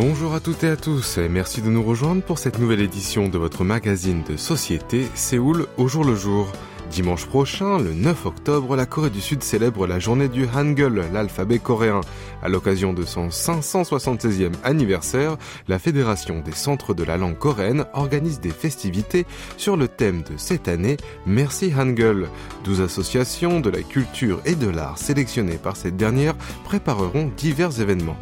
[0.00, 3.28] Bonjour à toutes et à tous et merci de nous rejoindre pour cette nouvelle édition
[3.28, 6.52] de votre magazine de société Séoul au jour le jour.
[6.92, 11.58] Dimanche prochain, le 9 octobre, la Corée du Sud célèbre la journée du Hangul, l'alphabet
[11.58, 12.00] coréen.
[12.44, 18.38] À l'occasion de son 576e anniversaire, la Fédération des centres de la langue coréenne organise
[18.38, 19.26] des festivités
[19.56, 20.96] sur le thème de cette année
[21.26, 22.28] Merci Hangul.
[22.62, 28.16] 12 associations de la culture et de l'art sélectionnées par cette dernière prépareront divers événements.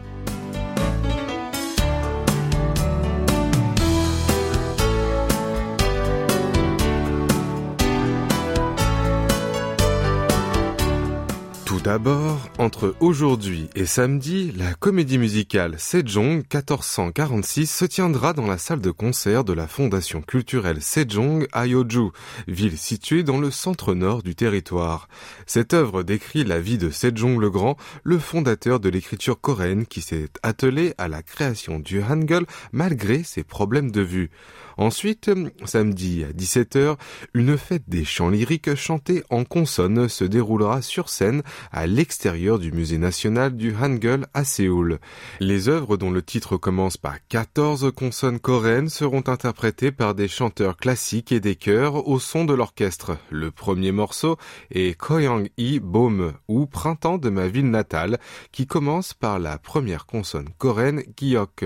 [11.87, 18.81] D'abord, entre aujourd'hui et samedi, la comédie musicale Sejong 1446 se tiendra dans la salle
[18.81, 22.11] de concert de la Fondation culturelle Sejong à Yoju,
[22.49, 25.07] ville située dans le centre-nord du territoire.
[25.47, 30.01] Cette œuvre décrit la vie de Sejong le Grand, le fondateur de l'écriture coréenne qui
[30.01, 34.31] s'est attelé à la création du Hangul malgré ses problèmes de vue.
[34.79, 35.31] Ensuite,
[35.65, 36.97] samedi à 17h,
[37.33, 42.73] une fête des chants lyriques chantés en consonne se déroulera sur scène à l'extérieur du
[42.73, 44.99] musée national du Hangul à Séoul.
[45.41, 50.77] Les œuvres dont le titre commence par 14 consonnes coréennes seront interprétées par des chanteurs
[50.77, 53.17] classiques et des chœurs au son de l'orchestre.
[53.31, 54.37] Le premier morceau
[54.71, 58.19] est Koyang-i Baume ou Printemps de ma ville natale
[58.53, 61.65] qui commence par la première consonne coréenne Giyok.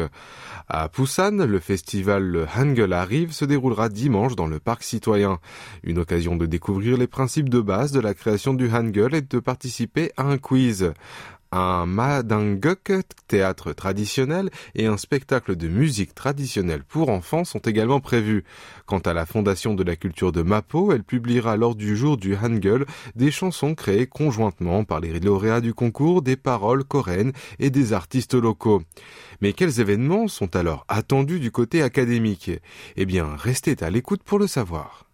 [0.68, 5.38] À Busan, le festival Hangul arrive se déroulera dimanche dans le parc citoyen.
[5.82, 9.38] Une occasion de découvrir les principes de base de la création du Hangul et de
[9.38, 10.92] participer à un quiz
[11.52, 12.92] un madanguk,
[13.28, 18.44] théâtre traditionnel, et un spectacle de musique traditionnelle pour enfants sont également prévus.
[18.86, 22.36] Quant à la Fondation de la culture de Mapo, elle publiera lors du jour du
[22.36, 27.92] Hangul des chansons créées conjointement par les lauréats du concours, des paroles coréennes et des
[27.92, 28.82] artistes locaux.
[29.40, 32.50] Mais quels événements sont alors attendus du côté académique?
[32.96, 35.09] Eh bien, restez à l'écoute pour le savoir.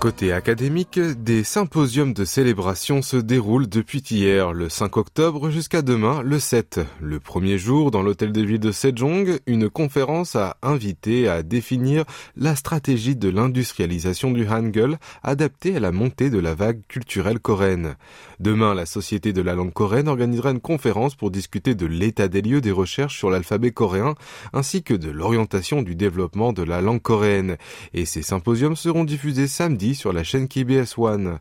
[0.00, 6.22] Côté académique, des symposiums de célébration se déroulent depuis hier, le 5 octobre, jusqu'à demain,
[6.22, 6.80] le 7.
[7.02, 12.06] Le premier jour, dans l'hôtel de ville de Sejong, une conférence a invité à définir
[12.34, 17.96] la stratégie de l'industrialisation du Hangul adaptée à la montée de la vague culturelle coréenne.
[18.40, 22.40] Demain, la Société de la langue coréenne organisera une conférence pour discuter de l'état des
[22.40, 24.14] lieux des recherches sur l'alphabet coréen
[24.54, 27.58] ainsi que de l'orientation du développement de la langue coréenne.
[27.92, 31.38] Et ces symposiums seront diffusés samedi sur la chaîne KBS One.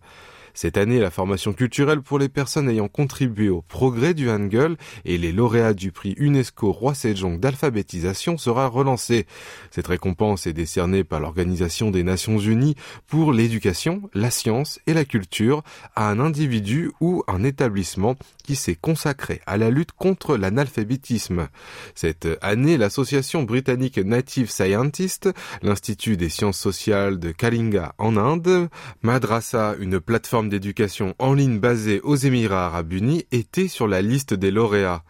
[0.53, 5.17] Cette année, la formation culturelle pour les personnes ayant contribué au progrès du Hangul et
[5.17, 9.25] les lauréats du prix UNESCO Roi Sejong d'alphabétisation sera relancée.
[9.71, 12.75] Cette récompense est décernée par l'Organisation des Nations Unies
[13.07, 15.63] pour l'éducation, la science et la culture
[15.95, 21.49] à un individu ou un établissement qui s'est consacré à la lutte contre l'analphabétisme.
[21.93, 25.29] Cette année, l'association britannique Native Scientist,
[25.61, 28.69] l'Institut des sciences sociales de Kalinga en Inde,
[29.03, 34.33] Madrasa, une plateforme d'éducation en ligne basée aux Émirats arabes unis était sur la liste
[34.33, 35.03] des lauréats.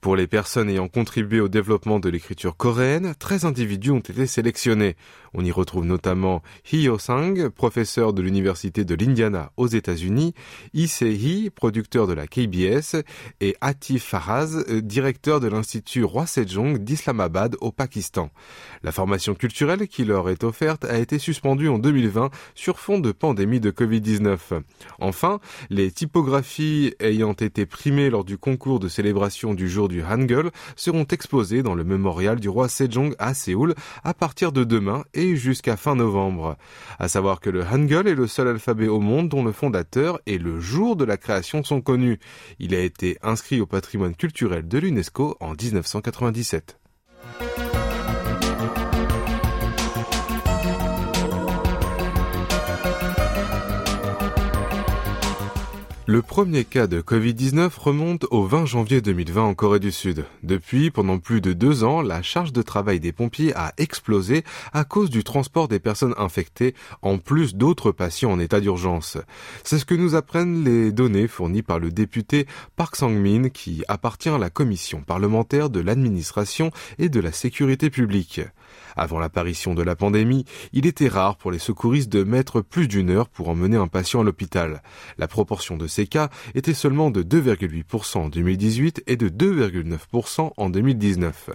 [0.00, 4.94] Pour les personnes ayant contribué au développement de l'écriture coréenne, 13 individus ont été sélectionnés.
[5.34, 6.42] On y retrouve notamment
[6.72, 10.32] Hyo Sang, professeur de l'Université de l'Indiana aux États-Unis,
[10.74, 13.02] Se-hee, producteur de la KBS,
[13.40, 18.30] et Atif Faraz, directeur de l'Institut Roi Sejong d'Islamabad au Pakistan.
[18.82, 23.12] La formation culturelle qui leur est offerte a été suspendue en 2020 sur fond de
[23.12, 24.38] pandémie de Covid-19.
[25.00, 30.50] Enfin, les typographies ayant été primées lors du concours de célébration du jour du Hangul
[30.76, 33.74] seront exposées dans le mémorial du roi Sejong à Séoul
[34.04, 36.56] à partir de demain et jusqu'à fin novembre.
[36.98, 40.38] À savoir que le Hangul est le seul alphabet au monde dont le fondateur et
[40.38, 42.18] le jour de la création sont connus.
[42.58, 46.78] Il a été inscrit au patrimoine culturel de l'UNESCO en 1997.
[56.08, 60.24] Le premier cas de Covid-19 remonte au 20 janvier 2020 en Corée du Sud.
[60.44, 64.84] Depuis, pendant plus de deux ans, la charge de travail des pompiers a explosé à
[64.84, 69.18] cause du transport des personnes infectées, en plus d'autres patients en état d'urgence.
[69.64, 74.28] C'est ce que nous apprennent les données fournies par le député Park Sang-min, qui appartient
[74.28, 76.70] à la commission parlementaire de l'administration
[77.00, 78.42] et de la sécurité publique.
[78.96, 83.10] Avant l'apparition de la pandémie, il était rare pour les secouristes de mettre plus d'une
[83.10, 84.82] heure pour emmener un patient à l'hôpital.
[85.18, 90.70] La proportion de ces cas était seulement de 2,8% en 2018 et de 2,9% en
[90.70, 91.50] 2019.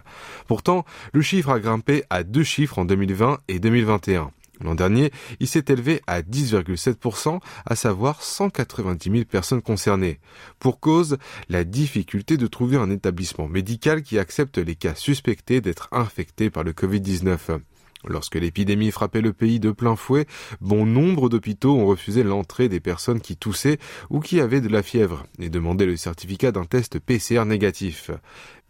[0.47, 4.31] Pourtant, le chiffre a grimpé à deux chiffres en 2020 et 2021.
[4.63, 10.19] L'an dernier, il s'est élevé à 10,7%, à savoir 190 000 personnes concernées.
[10.59, 11.17] Pour cause,
[11.49, 16.63] la difficulté de trouver un établissement médical qui accepte les cas suspectés d'être infectés par
[16.63, 17.59] le Covid-19.
[18.07, 20.25] Lorsque l'épidémie frappait le pays de plein fouet,
[20.59, 23.77] bon nombre d'hôpitaux ont refusé l'entrée des personnes qui toussaient
[24.09, 28.09] ou qui avaient de la fièvre et demandaient le certificat d'un test PCR négatif.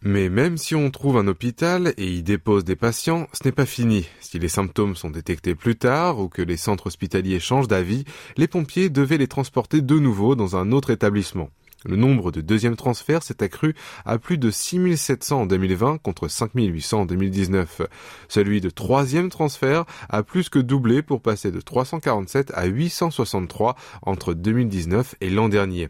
[0.03, 3.67] Mais même si on trouve un hôpital et y dépose des patients, ce n'est pas
[3.67, 4.07] fini.
[4.19, 8.05] Si les symptômes sont détectés plus tard ou que les centres hospitaliers changent d'avis,
[8.35, 11.51] les pompiers devaient les transporter de nouveau dans un autre établissement.
[11.85, 13.75] Le nombre de deuxièmes transferts s'est accru
[14.05, 17.83] à plus de 6700 en 2020 contre 5800 en 2019.
[18.27, 24.33] Celui de troisième transfert a plus que doublé pour passer de 347 à 863 entre
[24.33, 25.89] 2019 et l'an dernier.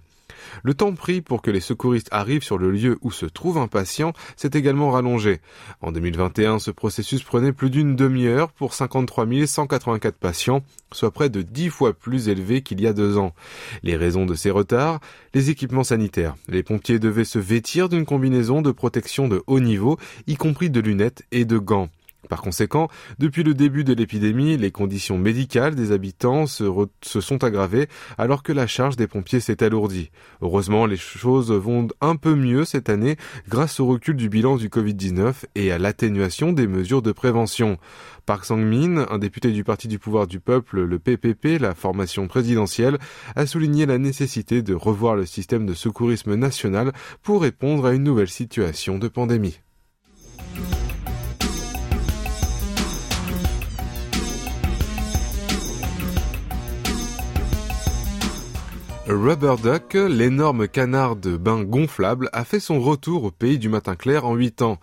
[0.63, 3.67] Le temps pris pour que les secouristes arrivent sur le lieu où se trouve un
[3.67, 5.39] patient s'est également rallongé.
[5.81, 11.41] En 2021, ce processus prenait plus d'une demi-heure pour 53 184 patients, soit près de
[11.41, 13.33] 10 fois plus élevé qu'il y a deux ans.
[13.83, 14.99] Les raisons de ces retards
[15.33, 16.35] Les équipements sanitaires.
[16.47, 19.97] Les pompiers devaient se vêtir d'une combinaison de protection de haut niveau,
[20.27, 21.89] y compris de lunettes et de gants.
[22.31, 22.87] Par conséquent,
[23.19, 26.63] depuis le début de l'épidémie, les conditions médicales des habitants se,
[27.01, 30.11] sont aggravées alors que la charge des pompiers s'est alourdie.
[30.41, 33.17] Heureusement, les choses vont un peu mieux cette année
[33.49, 37.77] grâce au recul du bilan du Covid-19 et à l'atténuation des mesures de prévention.
[38.25, 42.97] Park Sang-min, un député du Parti du pouvoir du peuple, le PPP, la formation présidentielle,
[43.35, 46.93] a souligné la nécessité de revoir le système de secourisme national
[47.23, 49.59] pour répondre à une nouvelle situation de pandémie.
[59.13, 63.97] Rubber Duck, l'énorme canard de bain gonflable, a fait son retour au pays du matin
[63.97, 64.79] clair en 8 ans.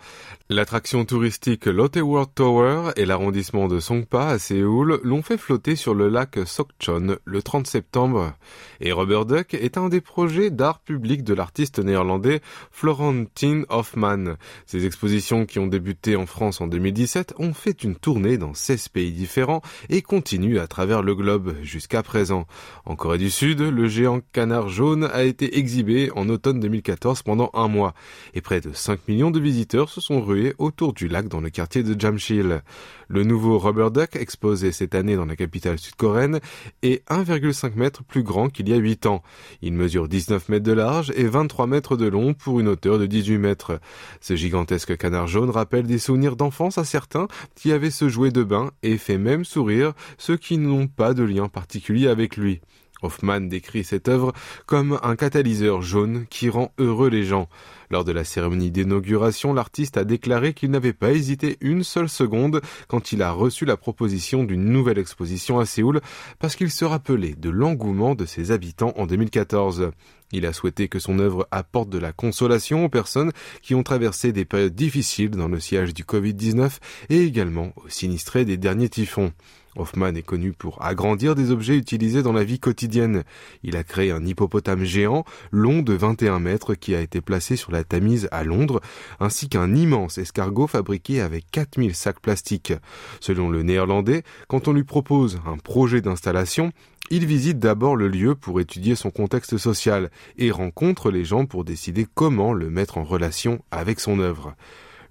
[0.51, 5.93] L'attraction touristique Lotte World Tower et l'arrondissement de Songpa à Séoul l'ont fait flotter sur
[5.93, 8.33] le lac Sokchon le 30 septembre.
[8.81, 12.41] Et Rubber Duck est un des projets d'art public de l'artiste néerlandais
[12.71, 14.37] Florentine Hoffmann.
[14.65, 18.87] Ces expositions qui ont débuté en France en 2017 ont fait une tournée dans 16
[18.87, 22.47] pays différents et continuent à travers le globe jusqu'à présent.
[22.85, 27.51] En Corée du Sud, le géant canard jaune a été exhibé en automne 2014 pendant
[27.53, 27.93] un mois
[28.33, 31.49] et près de 5 millions de visiteurs se sont rués autour du lac dans le
[31.49, 32.61] quartier de Jamshil.
[33.07, 36.39] Le nouveau Rubber Duck exposé cette année dans la capitale sud-coréenne
[36.83, 39.23] est 1,5 mètre plus grand qu'il y a 8 ans.
[39.61, 43.05] Il mesure 19 mètres de large et 23 mètres de long pour une hauteur de
[43.05, 43.79] 18 mètres.
[44.21, 48.43] Ce gigantesque canard jaune rappelle des souvenirs d'enfance à certains qui avaient ce jouet de
[48.43, 52.61] bain et fait même sourire ceux qui n'ont pas de lien particulier avec lui.
[53.01, 54.33] Hoffman décrit cette œuvre
[54.65, 57.47] comme un catalyseur jaune qui rend heureux les gens.
[57.91, 62.61] Lors de la cérémonie d'inauguration, l'artiste a déclaré qu'il n'avait pas hésité une seule seconde
[62.87, 66.01] quand il a reçu la proposition d'une nouvelle exposition à Séoul
[66.37, 69.91] parce qu'il se rappelait de l'engouement de ses habitants en 2014.
[70.31, 73.31] Il a souhaité que son œuvre apporte de la consolation aux personnes
[73.63, 76.77] qui ont traversé des périodes difficiles dans le siège du Covid-19
[77.09, 79.33] et également aux sinistrés des derniers typhons.
[79.79, 83.23] Hoffman est connu pour agrandir des objets utilisés dans la vie quotidienne.
[83.63, 87.71] Il a créé un hippopotame géant, long de 21 mètres, qui a été placé sur
[87.71, 88.81] la Tamise à Londres,
[89.19, 92.73] ainsi qu'un immense escargot fabriqué avec 4000 sacs plastiques.
[93.19, 96.71] Selon le néerlandais, quand on lui propose un projet d'installation,
[97.11, 101.63] il visite d'abord le lieu pour étudier son contexte social et rencontre les gens pour
[101.63, 104.55] décider comment le mettre en relation avec son œuvre.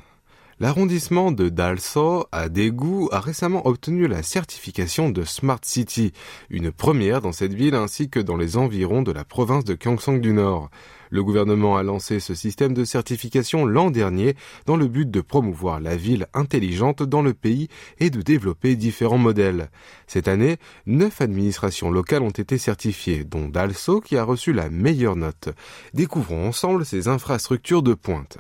[0.61, 6.13] L'arrondissement de Dalso à Daegu a récemment obtenu la certification de Smart City,
[6.49, 10.21] une première dans cette ville ainsi que dans les environs de la province de Gyeongsang
[10.21, 10.71] du Nord.
[11.11, 15.81] Le gouvernement a lancé ce système de certification l'an dernier dans le but de promouvoir
[15.81, 17.67] la ville intelligente dans le pays
[17.99, 19.71] et de développer différents modèles.
[20.07, 25.17] Cette année, neuf administrations locales ont été certifiées, dont Dalso qui a reçu la meilleure
[25.17, 25.49] note.
[25.95, 28.39] Découvrons ensemble ces infrastructures de pointe.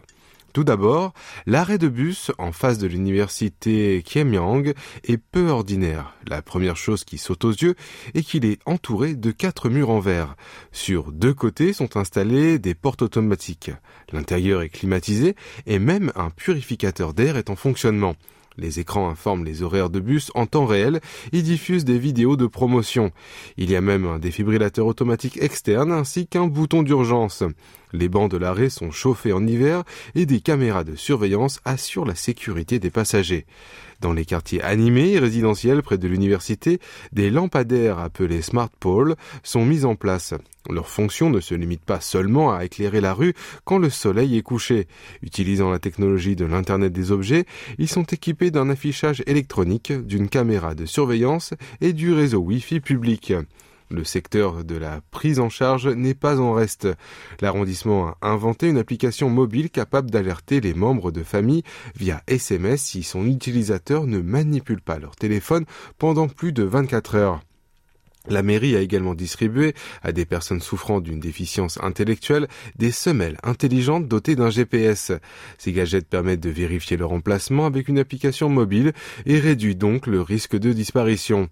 [0.54, 1.14] Tout d'abord,
[1.46, 6.14] l'arrêt de bus en face de l'université Kiemyang est peu ordinaire.
[6.28, 7.74] La première chose qui saute aux yeux
[8.14, 10.36] est qu'il est entouré de quatre murs en verre.
[10.70, 13.72] Sur deux côtés sont installées des portes automatiques.
[14.12, 15.34] L'intérieur est climatisé
[15.66, 18.14] et même un purificateur d'air est en fonctionnement.
[18.56, 21.00] Les écrans informent les horaires de bus en temps réel
[21.32, 23.10] et diffusent des vidéos de promotion.
[23.56, 27.42] Il y a même un défibrillateur automatique externe ainsi qu'un bouton d'urgence.
[27.94, 29.84] Les bancs de l'arrêt sont chauffés en hiver
[30.16, 33.46] et des caméras de surveillance assurent la sécurité des passagers.
[34.00, 36.80] Dans les quartiers animés et résidentiels près de l'université,
[37.12, 40.34] des lampadaires appelés Smart Poles sont mis en place.
[40.68, 43.32] Leur fonction ne se limite pas seulement à éclairer la rue
[43.64, 44.88] quand le soleil est couché.
[45.22, 47.44] Utilisant la technologie de l'Internet des objets,
[47.78, 53.34] ils sont équipés d'un affichage électronique, d'une caméra de surveillance et du réseau Wi-Fi public.
[53.90, 56.88] Le secteur de la prise en charge n'est pas en reste.
[57.40, 61.62] L'arrondissement a inventé une application mobile capable d'alerter les membres de famille
[61.94, 65.64] via SMS si son utilisateur ne manipule pas leur téléphone
[65.98, 67.40] pendant plus de 24 heures.
[68.30, 74.08] La mairie a également distribué à des personnes souffrant d'une déficience intellectuelle des semelles intelligentes
[74.08, 75.12] dotées d'un GPS.
[75.58, 78.94] Ces gadgets permettent de vérifier leur emplacement avec une application mobile
[79.26, 81.50] et réduit donc le risque de disparition.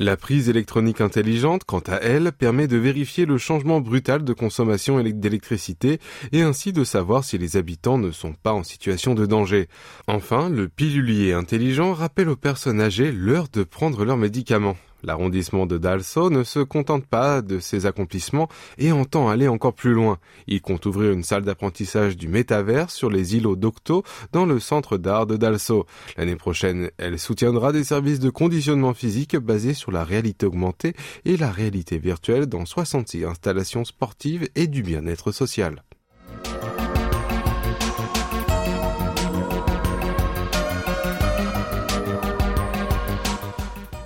[0.00, 5.00] La prise électronique intelligente, quant à elle, permet de vérifier le changement brutal de consommation
[5.00, 6.00] d'électricité
[6.32, 9.68] et ainsi de savoir si les habitants ne sont pas en situation de danger.
[10.08, 14.76] Enfin, le pilulier intelligent rappelle aux personnes âgées l'heure de prendre leurs médicaments.
[15.02, 19.92] L'arrondissement de Dalso ne se contente pas de ses accomplissements et entend aller encore plus
[19.92, 20.18] loin.
[20.46, 24.02] Il compte ouvrir une salle d'apprentissage du métavers sur les îlots d'Octo
[24.32, 25.86] dans le centre d'art de Dalso.
[26.16, 31.36] L'année prochaine, elle soutiendra des services de conditionnement physique basés sur la réalité augmentée et
[31.36, 35.82] la réalité virtuelle dans 66 installations sportives et du bien-être social.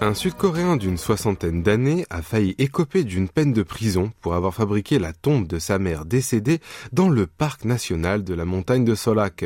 [0.04, 4.99] Un Sud-Coréen d'une soixantaine d'années a failli écoper d'une peine de prison pour avoir fabriqué
[4.99, 6.59] la tombe de sa mère décédée
[6.92, 9.44] dans le parc national de la montagne de Solak.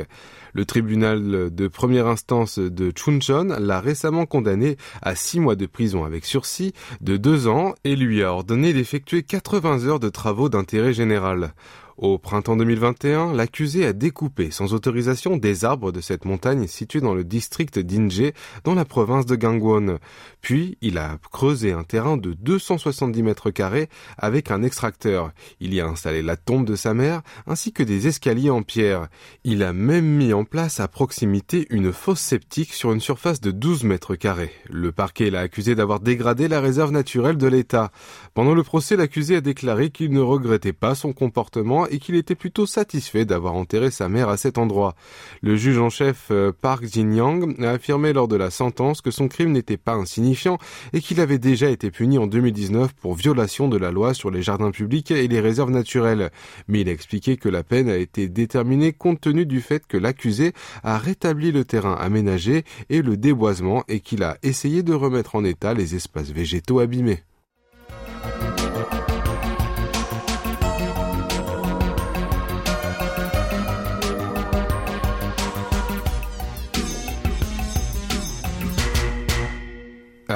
[0.54, 6.04] Le tribunal de première instance de Chuncheon l'a récemment condamné à six mois de prison
[6.04, 6.72] avec sursis
[7.02, 11.52] de deux ans et lui a ordonné d'effectuer 80 heures de travaux d'intérêt général.
[11.98, 17.14] Au printemps 2021, l'accusé a découpé sans autorisation des arbres de cette montagne située dans
[17.14, 18.32] le district d'Inje,
[18.64, 19.98] dans la province de Gangwon.
[20.42, 23.88] Puis, il a creusé un terrain de 270 mètres carrés
[24.18, 25.32] avec un extracteur.
[25.58, 29.08] Il y a installé la tombe de sa mère ainsi que des escaliers en pierre.
[29.44, 33.50] Il a même mis en place à proximité une fosse septique sur une surface de
[33.50, 34.52] 12 mètres carrés.
[34.68, 37.90] Le parquet l'a accusé d'avoir dégradé la réserve naturelle de l'État.
[38.34, 42.35] Pendant le procès, l'accusé a déclaré qu'il ne regrettait pas son comportement et qu'il était
[42.35, 44.95] plutôt satisfait d'avoir enterré sa mère à cet endroit.
[45.43, 49.28] Le juge en chef euh, Park Jin-young a affirmé lors de la sentence que son
[49.28, 50.59] crime n'était pas insignifiant
[50.93, 54.43] et qu'il avait déjà été puni en 2019 pour violation de la loi sur les
[54.43, 56.31] jardins publics et les réserves naturelles.
[56.69, 59.97] Mais il a expliqué que la peine a été déterminée compte tenu du fait que
[59.97, 60.52] l'accusé
[60.83, 65.45] a rétabli le terrain aménagé et le déboisement et qu'il a essayé de remettre en
[65.45, 67.23] état les espaces végétaux abîmés.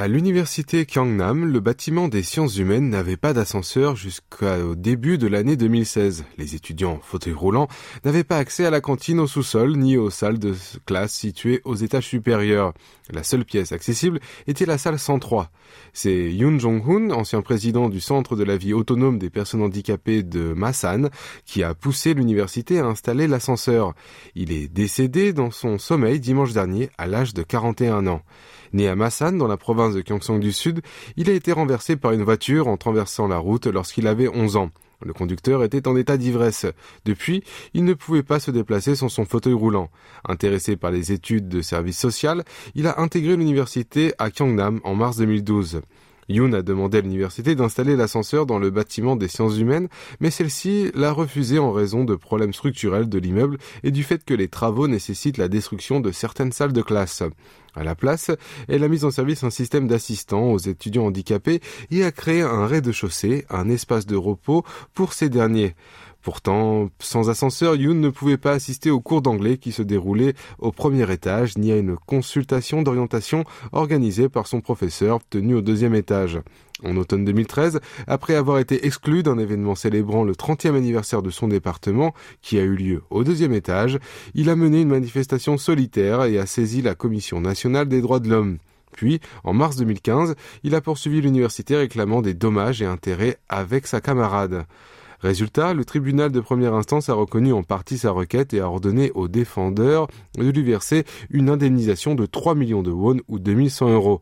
[0.00, 5.56] À l'université Kyungnam, le bâtiment des sciences humaines n'avait pas d'ascenseur jusqu'au début de l'année
[5.56, 6.24] 2016.
[6.38, 7.68] Les étudiants en fauteuil roulant
[8.02, 10.54] n'avaient pas accès à la cantine au sous-sol ni aux salles de
[10.86, 12.72] classe situées aux étages supérieurs.
[13.10, 15.50] La seule pièce accessible était la salle 103.
[15.92, 20.54] C'est Yoon Jong-hoon, ancien président du Centre de la vie autonome des personnes handicapées de
[20.54, 21.10] Masan,
[21.44, 23.92] qui a poussé l'université à installer l'ascenseur.
[24.34, 28.22] Il est décédé dans son sommeil dimanche dernier à l'âge de 41 ans.
[28.72, 30.80] Né à Masan, dans la province de Gyeongsang du Sud,
[31.16, 34.70] il a été renversé par une voiture en traversant la route lorsqu'il avait 11 ans.
[35.02, 36.66] Le conducteur était en état d'ivresse.
[37.04, 37.42] Depuis,
[37.72, 39.90] il ne pouvait pas se déplacer sans son fauteuil roulant.
[40.28, 42.44] Intéressé par les études de service social,
[42.74, 45.80] il a intégré l'université à Gyeongnam en mars 2012.
[46.30, 49.88] Yoon a demandé à l'université d'installer l'ascenseur dans le bâtiment des sciences humaines,
[50.20, 54.34] mais celle-ci l'a refusé en raison de problèmes structurels de l'immeuble et du fait que
[54.34, 57.24] les travaux nécessitent la destruction de certaines salles de classe.
[57.74, 58.30] À la place,
[58.68, 61.60] elle a mis en service un système d'assistants aux étudiants handicapés
[61.90, 65.74] et a créé un rez-de-chaussée, un espace de repos pour ces derniers.
[66.22, 70.70] Pourtant, sans ascenseur, Yoon ne pouvait pas assister au cours d'anglais qui se déroulait au
[70.70, 76.40] premier étage, ni à une consultation d'orientation organisée par son professeur tenue au deuxième étage.
[76.84, 81.48] En automne 2013, après avoir été exclu d'un événement célébrant le 30e anniversaire de son
[81.48, 83.98] département, qui a eu lieu au deuxième étage,
[84.34, 88.28] il a mené une manifestation solitaire et a saisi la Commission nationale des droits de
[88.28, 88.58] l'homme.
[88.92, 90.34] Puis, en mars 2015,
[90.64, 94.66] il a poursuivi l'université réclamant des dommages et intérêts avec sa camarade.
[95.20, 99.10] Résultat, le tribunal de première instance a reconnu en partie sa requête et a ordonné
[99.14, 100.08] au défendeur
[100.38, 104.20] de lui verser une indemnisation de 3 millions de won ou 2100 euros.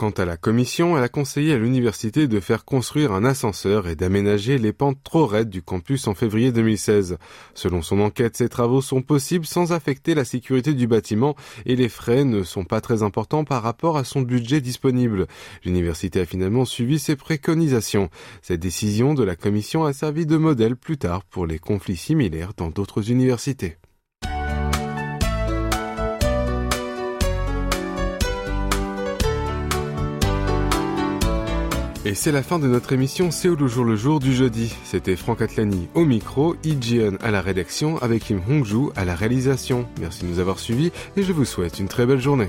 [0.00, 3.96] Quant à la commission, elle a conseillé à l'université de faire construire un ascenseur et
[3.96, 7.18] d'aménager les pentes trop raides du campus en février 2016.
[7.54, 11.90] Selon son enquête, ces travaux sont possibles sans affecter la sécurité du bâtiment et les
[11.90, 15.26] frais ne sont pas très importants par rapport à son budget disponible.
[15.66, 18.08] L'université a finalement suivi ses préconisations.
[18.40, 22.52] Cette décision de la commission a servi de modèle plus tard pour les conflits similaires
[22.56, 23.76] dans d'autres universités.
[32.06, 34.74] Et c'est la fin de notre émission C'est le jour le jour du jeudi.
[34.84, 39.86] C'était Franck Atlani au micro, Ijian à la rédaction avec Kim Hongju à la réalisation.
[40.00, 42.48] Merci de nous avoir suivis et je vous souhaite une très belle journée.